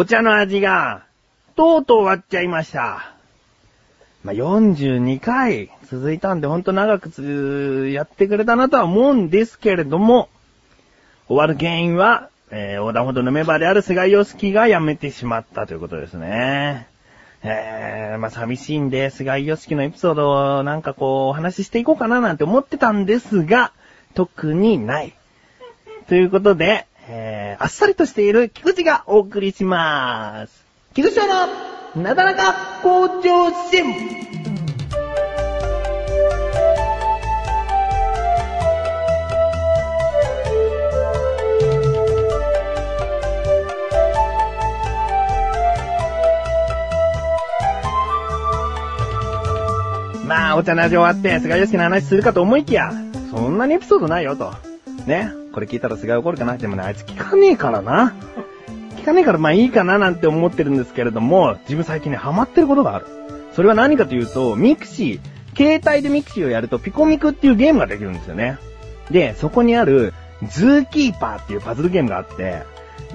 [0.00, 1.06] お茶の味が、
[1.56, 3.16] とうとう終わっちゃいました。
[4.22, 10.28] まあ、42回続いたんでほんと長くやってくれたなとは思うんですけれども、
[11.26, 16.86] 終わる原因は、えー、横断歩道のメンバーである菅義樹が辞めてしまったということですね。
[17.42, 23.72] えー、まあ、寂しいんで、菅義樹のエピソードをなんかこう、お話ししていこうかななんて思ってたんですが、
[24.14, 25.12] 特にない。
[26.06, 30.64] ということで、えー、あっさりとしている菊池がお送りしまーす。
[30.94, 34.28] 菊池のなだらか向上心
[50.26, 52.92] まあ、お茶の味終わって、菅義樹の話するかと思いきや、
[53.30, 54.52] そんなにエピソードないよと。
[55.06, 55.32] ね。
[55.58, 58.14] これ聞いたら菅怒るかなでもね、あいつ聞かねえからな。
[58.96, 63.06] 聞かねえからまあいいかななんて思ってるんですけれども、自分最近ね、ハマってることがある。
[63.54, 68.56] それは何かというと、ミクシー、携帯でミクシーをやるとピコミクっていうゲームができるんですよね。
[69.10, 70.14] で、そこにある、
[70.48, 72.62] ズーキーパーっていうパズルゲームがあって、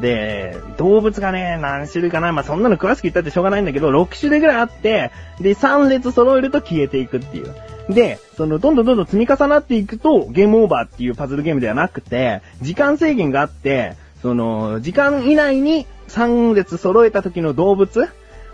[0.02, 7.56] で、動物がね、何種類かなまあ、そんなの詳しく言ったってしょうがないんだけど、6種類ぐらいあって、で、3列揃えると消えていくっていう。
[7.90, 18.08] で、その、どんどんどんどん積み重なっていくと、ゲームオーバーっていうパズルゲームではなくて、時間制限があって、その、時間以内に3列揃えた時の動物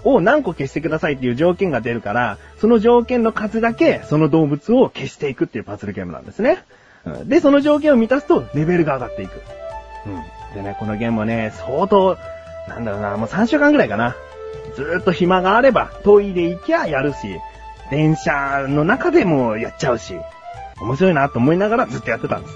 [0.04, 6.64] を何個消してくださいっていう条件が出るから、その条件の数だけ、その動物を消していくっていうパズルゲームなんですね。
[7.26, 9.42] で、その条件を満たすと、レベルが上がっていく。
[10.08, 10.64] うん。
[10.64, 12.18] でね、このゲームはね、相当、
[12.68, 14.16] なんだろうな、もう3週間ぐらいかな。
[14.76, 17.18] ずーっと暇があれば、トイレ行きゃやるし、
[17.90, 20.16] 電車の中でもやっちゃうし、
[20.82, 22.56] 面白いなと思いながらずっとやってたんです。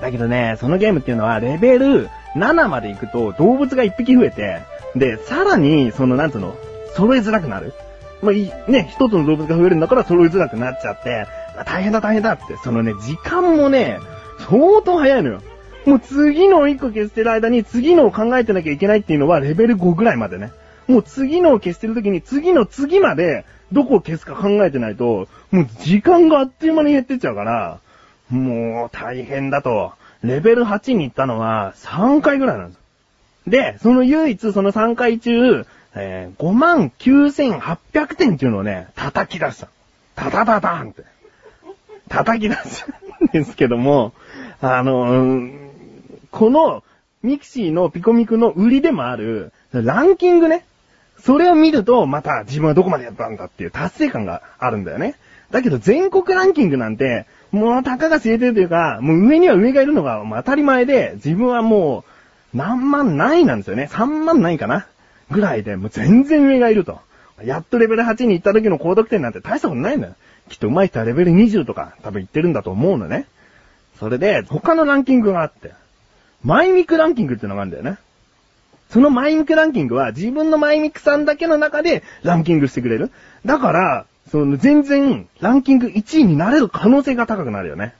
[0.00, 4.62] だけどね、そのゲームっていうのはレベル7まで行くと動物が1匹増えて、
[4.94, 6.56] で、さらに、その、なんつうの、
[6.94, 7.74] 揃えづらくなる。
[8.22, 11.26] まあ、い、ね、一つの動物が増えるんだから揃えづらくなっちゃって、
[11.58, 13.98] あ大変だ大変だって、そのね、時間もね、
[14.48, 15.40] 相当早いのよ。
[15.86, 20.52] もう次の1個消してる間に次のを考えてなきゃいけないっていうのはレベル5ぐらいまでね。
[20.88, 27.80] もう次のを消してる時に次の次までどこを消すか考えてないと、もう時間があっという間に減ってっちゃうから、
[28.30, 29.92] もう大変だと。
[30.22, 32.80] レベル8に行ったのは3回ぐらいなんです。
[33.46, 39.68] で、その唯一その3回中、えー、59,800点っていうのをね、叩き出した。
[40.14, 41.04] タタタタンって。
[42.08, 44.12] 叩き出したんですけども、
[44.60, 45.66] あのー
[46.36, 46.84] この
[47.22, 50.66] ミクシーのピコミクの売りでもある、ランキングね。
[51.20, 55.16] それを見ると、また自分はどこまでやったんだっていう達成感があるんだよね。
[55.50, 62.04] だけど全国ランキングなんて、もうたかが知れてるというか、もう上には上がいるのが当たり前で、自分はも
[62.54, 63.88] う何万台なんですよね。
[63.90, 64.86] 3万台かな
[65.30, 67.00] ぐらいで、もう全然上がいると。
[67.44, 70.14] やっとレベル8に行った時の高得点なんて大したことないんだよ。
[70.48, 73.26] きっと上手い人はレベル20とか多分行ってるんだと思うのね。
[73.98, 75.72] それで、他のランキングがあって、
[76.44, 77.98] マイミクランキングっていうのがあるんだよね。
[78.90, 83.10] そのマイミクランキングは自分のマイミクさんだけの中でランキングしてくれる。
[83.44, 87.94] だから、その全然ランキング1位になれる可能性が高くなるよね。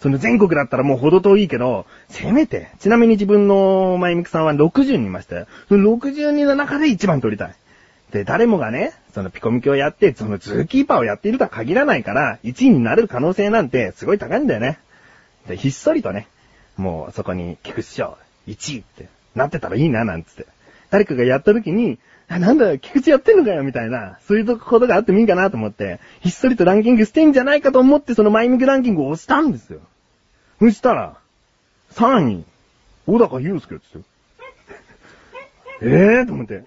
[0.00, 5.46] その全国だったらもうほど遠いけど、せめて、ちなみに自分のマイミクさんは60人いましたよ。
[5.68, 7.54] その60人の中で1番取りたい。
[8.12, 14.78] で、誰もがね、そのピコミキをやって、そのズーキーパーをやっているとは限らないから、1位になれる可能性なんてすごい高いんだよね。
[15.48, 16.28] で、ひっそりとね、
[16.76, 18.16] もうそこに菊池翔
[18.46, 20.46] 1位ってなってたらいいななんつって。
[20.90, 29.80] 誰かがやった時に、あ、なんだ、菊池やってんのかよみたいな、そういうことがあってもいいかなと思って、ひっそりとランキングしてんじゃないかと思ってそのマイミクランキングを押したんですよ。
[30.58, 31.16] そしたら、
[31.92, 32.44] 3位、
[33.06, 34.02] 小高祐介ですよ。
[35.80, 36.64] ええー、と思って。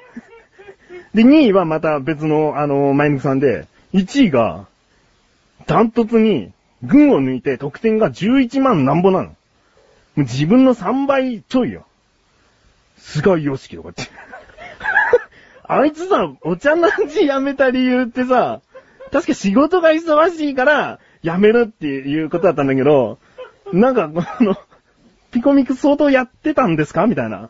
[1.13, 4.65] で、2位はまた別の、あの、マイミクさんで、1位が、
[5.67, 6.53] ダントツに、
[6.83, 9.25] 群を抜いて得点が11万なんぼなの。
[9.27, 9.33] も
[10.17, 11.85] う自分の3倍ちょいよ。
[13.01, 14.03] 菅井良樹とかって。
[15.63, 18.61] あいつさ、お茶の味やめた理由ってさ、
[19.11, 23.19] 確か仕事が忙しいから、やめるっていうことだったんだけど、
[23.73, 24.09] なんか、
[24.39, 24.55] あの、
[25.31, 27.49] ピコミク相当やってたんですかみたいな。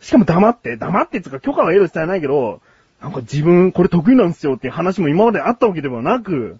[0.00, 2.60] しかも黙って、黙ってつうか許可は得る必要はないけど、
[3.00, 6.58] なんか自分これ得意なんですよっていう話も今まであったわけではなく、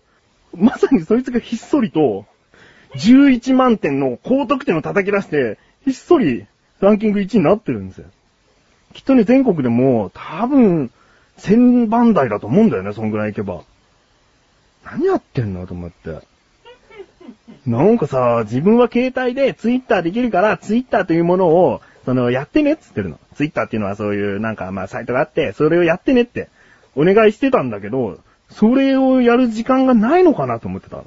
[0.54, 2.26] まさにそいつがひっそりと、
[2.94, 6.46] 11万点の高得点を叩き出して、ひっそり
[6.80, 8.06] ランキング1位になってるんですよ。
[8.92, 10.90] きっとね、全国でも多分、
[11.38, 13.62] 1000番台だと思うんだよね、そんぐらい行けば。
[14.84, 16.18] 何やってんのと思って。
[17.66, 23.18] なんかさ、自分は携帯でツイッターできるから、ツイッターというものを、その、やってねっつってるの。
[23.34, 26.48] ツイッターっていうのはそういうなんかまあサイトがあって、それをやってねって
[26.96, 28.18] お願いしてたんだけど、
[28.50, 31.06] それをやる時間がないのかなと思ってたの。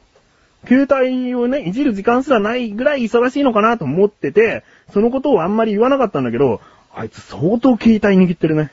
[0.65, 4.63] 携帯をね、いじる時間すらないぐらい忙しいのかなと思ってて、
[4.94, 6.62] そのことをあんまり言わなかったんだけど、
[6.95, 8.72] あいつ相当携帯握ってるね。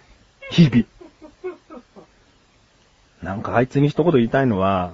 [0.50, 0.84] 日々。
[3.22, 4.92] なんかあいつに一言言いたいのは、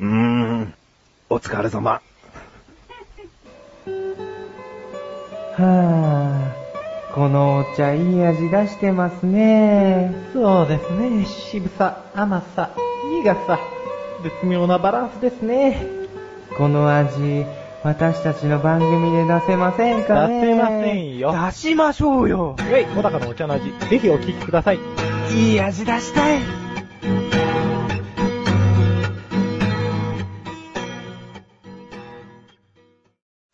[0.00, 0.74] うーん、
[1.28, 2.00] お疲れ様。
[5.56, 10.12] はあ、このお茶いい味出してますね。
[10.32, 11.26] そうですね。
[11.26, 12.70] 渋さ、甘さ、
[13.22, 13.58] 苦さ、
[14.22, 15.86] 絶妙なバランスですね。
[16.56, 17.44] この味、
[17.84, 20.40] 私たちの番組で出せませんかね？
[20.40, 22.56] 出せませんよ出しましょうよ。
[22.72, 24.78] えい、小高のお茶の味、ぜひお聞きください。
[25.30, 26.40] いい味出したい。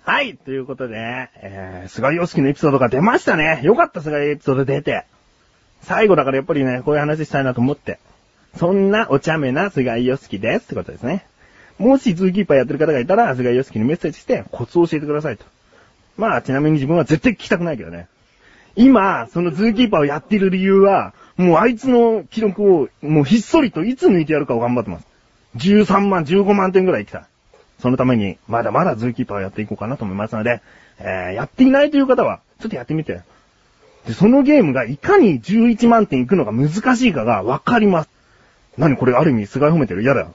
[0.04, 0.96] はい、ということで、
[1.42, 3.60] えー、菅井良樹のエピソードが出ましたね。
[3.64, 5.06] よかった、菅井エピソード出て。
[5.82, 7.98] 最後だからやっぱりね、こういう話したいなと思って。
[8.56, 11.26] そんなお茶目な菅井良樹ですってことですね。
[11.78, 15.44] もしズーキーパーやってる方がいたら、菅井良樹にメッセージして、コツを教えてくださいと。
[16.16, 18.06] まあ、ちなみに自分は絶対聞きたくないけどね。
[18.76, 25.06] 今、そのズーキーパーをやってる理由は、もうあいつの記録を、もうひっそりといつ抜いてやるかを頑張ってます。
[25.56, 27.26] 13万、15万点ぐらい来た。
[27.80, 30.60] そのために、まだまだズーキーパーをやっていこうかなと思いますので、
[30.98, 33.22] えー、やっていないという方は、ちょっとやってみて。
[34.06, 38.10] で、そのゲームがいかに11万点いくのが難しいかがわかります。
[38.76, 40.34] 何これある意味、菅井褒めてる嫌だよ。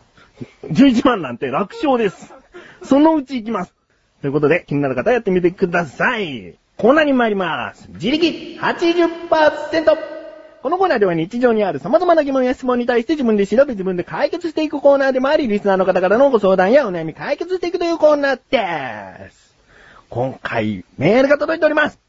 [0.63, 2.33] 11万なんて楽勝です。
[2.83, 3.73] そのうち行きます。
[4.21, 6.55] ということで、気になる方はやってみてください。
[6.77, 7.87] コーナーに参ります。
[7.89, 10.15] 自力80%。
[10.61, 19.55] このコーナーでは日常にある様々な疑問や質問に対して自分で調べ自分で解決していくコーナーでもあり、リスナーの方からのご相談やお悩み解決していくというコーナーです。
[20.09, 21.99] 今回、メールが届いております。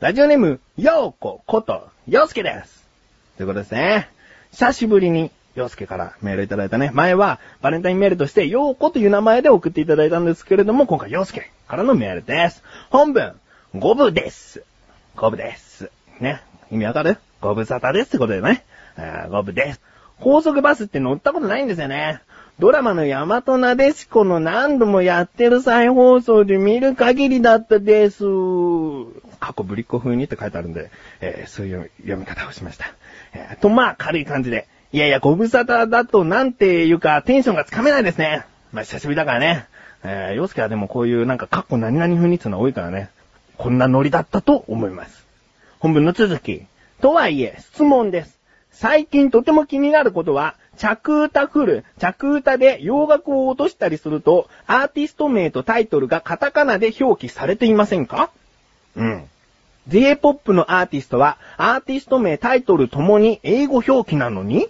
[0.00, 2.86] ラジオネーム、ようここと、ようすけです。
[3.36, 4.10] ということですね。
[4.50, 6.90] 久しぶりに、ようすけからメールいただいたね。
[6.92, 12.62] 前は、バレンタインメールとして、ようこという名前で送っていただいたんですけれども、今回、ようすけからのメールです。
[12.90, 13.34] 本文、
[13.74, 14.62] 5部です。
[15.16, 15.90] 5部です。
[16.20, 16.42] ね。
[16.70, 18.64] 意味わかる ?5 部沙汰ですってことでね。
[18.96, 19.80] 5部です。
[20.20, 22.20] 高速バスって乗ったことないんですよね。
[22.58, 28.24] ドラマの大和なでしこの何度もやってる再放送で見る限りだったです。
[29.40, 32.86] 過去ぶりっ子風にって書いてあるんで、えーそういう読み方をしました。
[33.34, 34.68] えーと、まあ、軽い感じで。
[34.96, 38.46] いやいや、ご無沙汰だとなんていうか、テンションがつかめないですね。
[38.72, 39.66] まあ、久しぶりだからね。
[40.02, 43.10] えー、洋介はでもこういうなんか過去何々風にっていうのは多いからね。
[43.58, 45.26] こんなノリだったと思います。
[45.80, 46.62] 本文の続き。
[47.02, 48.38] とはいえ、質問です。
[48.70, 58.30] 最近とても気になることは、着歌フル、着歌で洋楽を落としたりすると、アーティスト名とタイトルがカタカナで表記されていませんか？
[58.96, 59.24] うん。
[59.88, 64.68] J-POP のアーティストは、アーティスト名、タイトルともに英語表記なのに？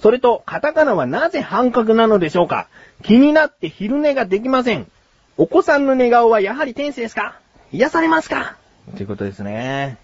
[0.00, 2.68] それと、カタカナはなぜ半角なのでしょうか？
[3.02, 4.90] 気になって昼寝ができません。
[5.36, 7.38] お子さんの寝顔はやはり天使ですか？
[7.72, 8.56] 癒されますか？
[8.96, 9.98] ということですね。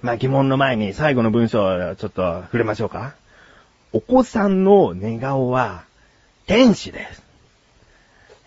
[0.00, 3.14] まあ疑問の前に最後の文章をちょっと触れましょうか。
[3.92, 5.84] お子さんの寝顔は
[6.46, 7.22] 天使です。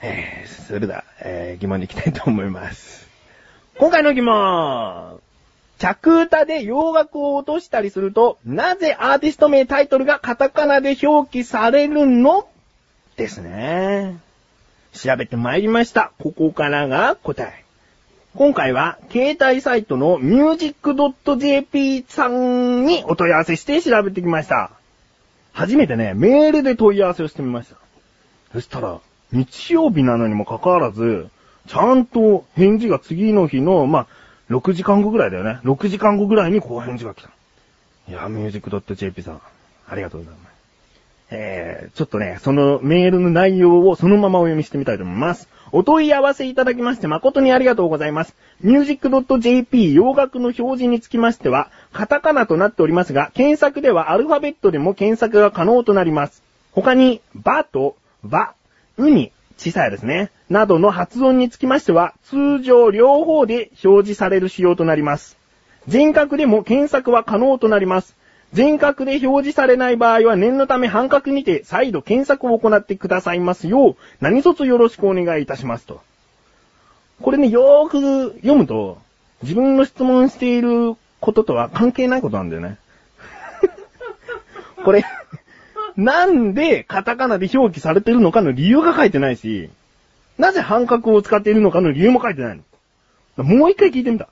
[0.02, 3.08] えー、それでは、えー疑問に行きたいと思います。
[3.78, 5.20] 今回の疑問。
[5.78, 12.48] 着歌で洋楽を落としたりすると、なぜアーティスト名タイトルがカタカナで表記されるの？
[13.18, 14.18] ですね。
[14.94, 16.12] 調べてまいりました。
[16.20, 17.66] ここからが答え。
[18.36, 24.72] 今回は、携帯サイトの music.jp さんにお問い合わせして調べてきました。
[25.54, 27.78] 初めてね、メールで問い合わせをしてみました。
[28.52, 29.00] そしたら、
[29.32, 31.30] 日曜日なのにもかかわらず、
[31.68, 34.08] ちゃんと返事が次の日の、まあ、
[34.50, 35.60] 6時間後ぐらいだよね。
[35.64, 37.30] 6時間後ぐらいにこう返事が来た。
[38.08, 39.42] いや、music.jp さん、
[39.88, 40.56] ありがとうございます。
[41.32, 45.50] えー、ちょっとね、そのメールの内容をそのままお読みしてみたいと思います。
[45.72, 48.36] お問い合わせいただきまして誠にありがとうございます。
[48.62, 56.44] music.jp 洋楽の表示につきましては、カタカナとなっておりますが、検索ではアルファベットでも検索が可能となります。
[56.72, 58.54] 他に、バとバ、
[58.98, 60.30] ウに、小さいですね。
[60.50, 65.38] などの発音につきましては、通常両方で表示される仕様となります。
[65.88, 68.16] 全角でも検索は可能となります。
[68.54, 76.02] 全角で表示されない場合は念のため半角にて再度検索を行ってくださいますよう、何卒よろしくお願いいたしますと。
[77.22, 79.00] これね、よーく読むと、
[79.42, 82.78] 自分の質問していることとは関係ないことなんだよね。
[84.86, 85.04] これ、
[85.98, 89.70] なんでカタカナで表記されてるのかの理由が書いてないし、
[90.38, 92.62] なぜ半角を使っているのかの理由も書いてない
[93.38, 93.44] の。
[93.44, 94.30] もう一回聞いてみた。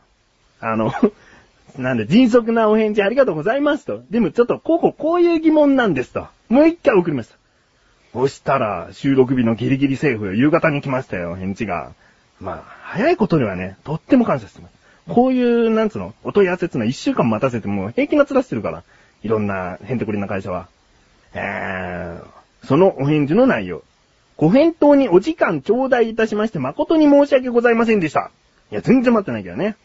[0.59, 0.91] あの、
[1.77, 4.03] なんで、迅速なお返事ありがとうございますと。
[4.09, 6.27] でもちょっと、こうこうこういう疑問なんですと。
[6.49, 7.35] もう一回送りました。
[8.13, 11.91] そしたら、収録日のギリギリセーフ、夕方に来ましたよ、返事が。
[12.39, 14.73] まあ、早いことにはね、とっても感謝してます。
[15.09, 18.83] こういう、なんつうの、お問い合わせってのは一週間待たせても平気な面してるから。
[19.23, 20.67] いろんな、へんてこりな会社は。
[21.33, 23.81] えー、そのお返事の内容。
[24.37, 28.31] ご返答にお時間頂戴いたしまして誠に申し訳ございませんでした。
[28.71, 29.75] いや、全然待ってないけどね。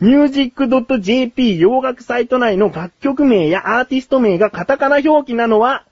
[0.00, 5.84] music.jp 洋楽サイト内の楽曲名やアーティスト名がカタカナ表記なのは、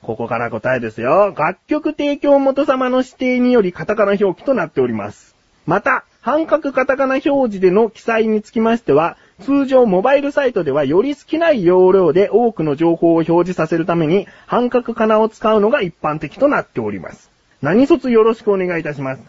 [0.00, 1.34] ここから答えですよ。
[1.36, 5.34] 楽曲提供元様の指定によりカタカナ表記となっております。
[5.66, 17.33] また、半角カタカナ表示での記載につきましては、通常モバイルサイトではより少ない容量で多くの情報を表示させるために、半角カナを使うのが一般的となっております。
[17.64, 19.22] 何卒よろしくお願いいたします。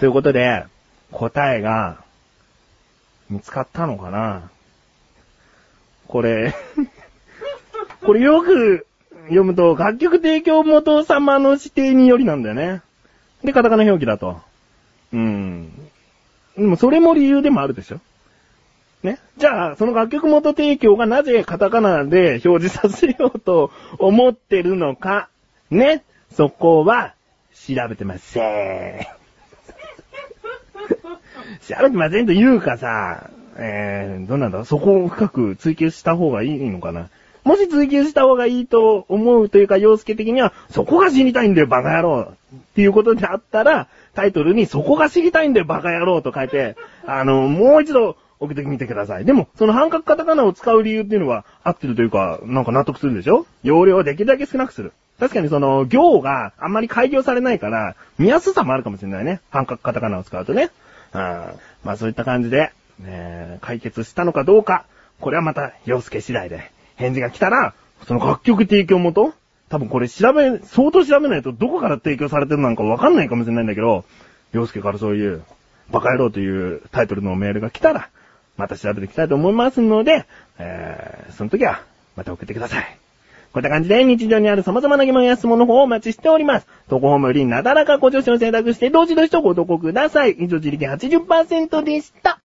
[0.00, 0.64] ということで、
[1.12, 2.02] 答えが、
[3.30, 4.50] 見つかったのかな？
[6.08, 6.52] これ、
[8.04, 8.84] これよく
[9.26, 12.82] 読むと、楽曲提供元様の指定によりなんだよね。
[13.44, 14.40] で、カタカナ表記だと。
[15.12, 15.70] うん。
[16.56, 18.00] でもそれも理由でもあるでしょ
[19.04, 19.20] ね？
[19.36, 25.28] じゃあ、その楽曲元提供がなぜカタカナで表示させようと思ってるのか、
[25.70, 26.02] ね？
[26.32, 27.14] そこは、
[27.54, 29.06] 調べてません。
[31.68, 34.64] 調べてませんというかさ、えー、どうなんだ？
[34.64, 37.08] そこを深く追求した方がいいのかな？
[37.44, 49.24] もし追求した方がいいと思うというか、洋介的には、そこが知りたいんだよ、バカ野郎っていうことであったら、タイトルに、そこが知りたいんだよ、バカ野郎と書いて、あの、もう一度、送ってみてください。
[49.24, 53.46] でも、その半角カタカナを使う理由っていうのは合ってるというか、なんか納得するでしょ？
[53.64, 54.92] 容量をできるだけ少なくする。
[55.22, 59.40] 確かにその、行があんまり改良されないから、見やすさもあるかもしれないね。
[59.50, 60.72] 半角カタカナを使うとね。
[61.14, 61.20] うん。
[61.84, 64.84] まあそういった感じで、ね、解決したのかどうか、
[65.20, 67.72] これはまた、洋介次第で、返事が来たら、
[68.08, 69.32] その楽曲提供元
[69.68, 74.04] 多分これ調べ、相当調べないとどこから提供されてるのかわかんないかもしれないんだけど、
[74.50, 75.44] 洋介からそういう、
[75.92, 78.08] バカ野郎というタイトルのメールが来たら、
[78.56, 80.26] また調べていきたいと思いますので、
[80.58, 81.80] えー、その時は、
[82.16, 83.01] また送ってください。
[83.52, 86.66] こんな感じで日常にある様々な疑問や質問の方をお待ちしております。
[86.88, 90.32] 投稿ホームよりなだらかご助手を選択して、どしどしとご投稿ください。
[90.32, 92.40] 以上、自力80%でした。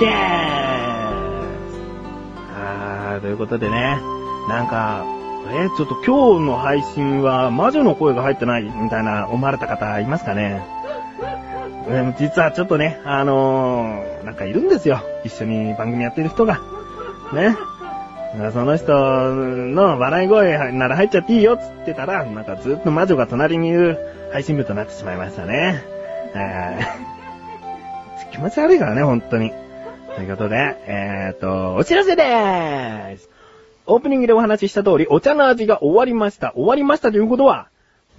[0.00, 0.12] です
[2.52, 4.00] あー、ということでね、
[4.48, 5.04] なんか、
[5.52, 10.64] えちょっと今日の配信は魔女の声が入ってないみたいな思われた方いますかね？
[12.18, 15.02] 実はちょっとね、あのー、なんかいるんですよ。
[15.24, 16.60] 一緒に番組やってる人が。
[17.32, 17.56] ね。
[18.52, 23.98] その人の笑い声なら入っちゃっていいよっつってたら、なんかずっと魔女が隣にいる
[24.32, 25.84] 配信部となってしまいましたね。
[28.32, 29.52] 気持ち悪いからね、本当に。
[30.14, 30.56] ということで、
[30.86, 33.28] えーと、お知らせでーす。
[33.86, 36.52] オープニングでお話しした通り、お茶の味が終わりました。
[36.54, 37.68] 終わりましたということは、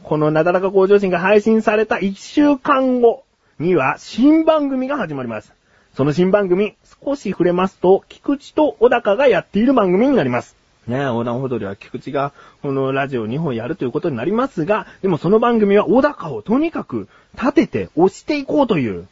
[0.04, 3.24] このなだらか向上心が配信された1週間後
[3.60, 5.54] には新番組が始まります。
[5.96, 10.58] その新番組、少し触れますと、菊池と小高がやっている番組になります。
[10.88, 19.08] ねえ、横断歩道では菊池がこのラジオ2本やるということになりますが、でもその番組は小高をとにかく立てて押していこうという、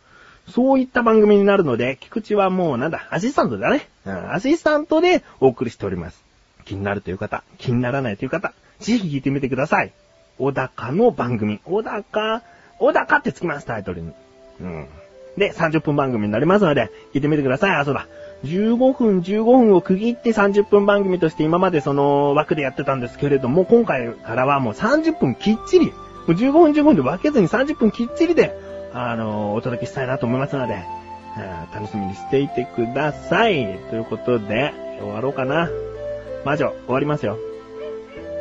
[0.50, 3.88] そういった番組になるので、菊池はもうなんだ、アシスタントだね。
[4.06, 6.22] うん、アシスタントでお送りしております。
[6.66, 9.92] 気になるという方、気にならないという方、ぜひ聞いてみてください。
[10.38, 11.60] 小高の番組。
[11.66, 12.42] 小高、
[12.80, 14.12] 小高ってつきます、タイトルに。
[14.62, 14.88] うん。
[15.38, 17.76] で、30分番組になりますので、聞いてみてください。
[17.76, 18.08] あ、そうだ。
[18.44, 25.94] 15分、15分を区切って30分番組として今までその枠でやってたんですけれども、今回からはもう30分きっちり、も
[26.28, 28.54] う15分15分で分けずに30分きっちりで、
[28.94, 30.84] あのお届けしたいなと思いますので、
[31.74, 33.80] 楽しみにしていてください。
[33.90, 35.70] ということで、終わろうかな。
[36.46, 37.38] 魔女、終わりますよ。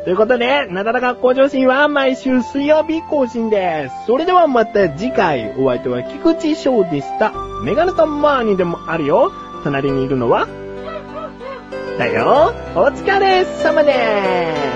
[0.04, 4.06] ということで、なだらか向上心は毎週水曜日更新です。
[4.06, 7.32] それではまた次回、お相手は菊池翔でした。
[7.64, 9.32] メガネたまーにでもあるよ。
[9.62, 10.49] 隣にいるのは
[11.99, 12.52] だよ。
[12.75, 14.72] お疲れ様です。